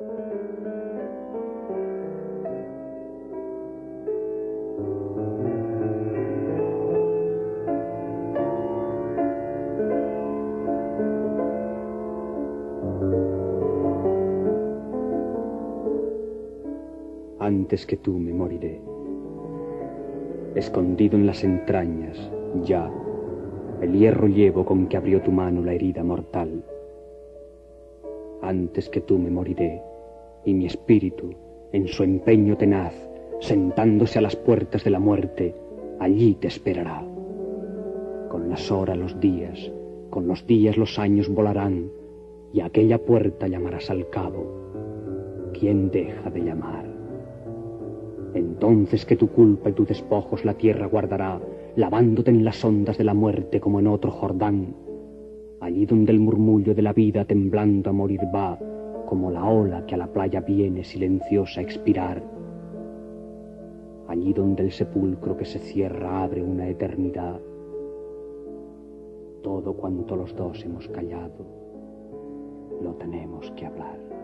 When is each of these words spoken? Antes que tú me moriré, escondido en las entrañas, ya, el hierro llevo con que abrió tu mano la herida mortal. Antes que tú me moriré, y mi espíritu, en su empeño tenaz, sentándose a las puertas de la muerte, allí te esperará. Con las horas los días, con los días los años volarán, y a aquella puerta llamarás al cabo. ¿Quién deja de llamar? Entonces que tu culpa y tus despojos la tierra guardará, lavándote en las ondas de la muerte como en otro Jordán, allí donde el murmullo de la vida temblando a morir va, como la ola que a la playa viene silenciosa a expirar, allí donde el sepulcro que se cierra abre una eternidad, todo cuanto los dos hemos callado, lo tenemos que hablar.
Antes 0.00 0.06
que 17.84 17.96
tú 17.96 18.18
me 18.18 18.32
moriré, 18.32 18.80
escondido 20.54 21.16
en 21.16 21.26
las 21.26 21.42
entrañas, 21.42 22.30
ya, 22.62 22.88
el 23.80 23.94
hierro 23.94 24.28
llevo 24.28 24.64
con 24.64 24.86
que 24.86 24.96
abrió 24.96 25.20
tu 25.22 25.32
mano 25.32 25.64
la 25.64 25.72
herida 25.72 26.04
mortal. 26.04 26.62
Antes 28.40 28.88
que 28.88 29.00
tú 29.00 29.18
me 29.18 29.30
moriré, 29.30 29.82
y 30.44 30.54
mi 30.54 30.66
espíritu, 30.66 31.30
en 31.72 31.88
su 31.88 32.02
empeño 32.02 32.56
tenaz, 32.56 32.94
sentándose 33.40 34.18
a 34.18 34.22
las 34.22 34.36
puertas 34.36 34.84
de 34.84 34.90
la 34.90 34.98
muerte, 34.98 35.54
allí 36.00 36.34
te 36.34 36.48
esperará. 36.48 37.04
Con 38.28 38.48
las 38.48 38.70
horas 38.70 38.96
los 38.96 39.20
días, 39.20 39.70
con 40.10 40.26
los 40.26 40.46
días 40.46 40.76
los 40.76 40.98
años 40.98 41.28
volarán, 41.28 41.90
y 42.52 42.60
a 42.60 42.66
aquella 42.66 42.98
puerta 42.98 43.46
llamarás 43.46 43.90
al 43.90 44.08
cabo. 44.08 45.50
¿Quién 45.52 45.90
deja 45.90 46.30
de 46.30 46.40
llamar? 46.40 46.86
Entonces 48.34 49.04
que 49.04 49.16
tu 49.16 49.28
culpa 49.28 49.70
y 49.70 49.72
tus 49.72 49.88
despojos 49.88 50.44
la 50.44 50.54
tierra 50.54 50.86
guardará, 50.86 51.40
lavándote 51.76 52.30
en 52.30 52.44
las 52.44 52.64
ondas 52.64 52.98
de 52.98 53.04
la 53.04 53.14
muerte 53.14 53.60
como 53.60 53.80
en 53.80 53.86
otro 53.86 54.10
Jordán, 54.10 54.74
allí 55.60 55.86
donde 55.86 56.12
el 56.12 56.20
murmullo 56.20 56.74
de 56.74 56.82
la 56.82 56.92
vida 56.92 57.24
temblando 57.24 57.90
a 57.90 57.92
morir 57.92 58.20
va, 58.34 58.58
como 59.08 59.30
la 59.30 59.42
ola 59.46 59.86
que 59.86 59.94
a 59.94 59.98
la 59.98 60.06
playa 60.06 60.42
viene 60.42 60.84
silenciosa 60.84 61.60
a 61.60 61.62
expirar, 61.62 62.22
allí 64.06 64.34
donde 64.34 64.64
el 64.64 64.70
sepulcro 64.70 65.34
que 65.34 65.46
se 65.46 65.58
cierra 65.58 66.24
abre 66.24 66.42
una 66.42 66.68
eternidad, 66.68 67.40
todo 69.42 69.72
cuanto 69.72 70.14
los 70.14 70.36
dos 70.36 70.62
hemos 70.62 70.86
callado, 70.88 71.46
lo 72.82 72.92
tenemos 72.96 73.50
que 73.52 73.64
hablar. 73.64 74.17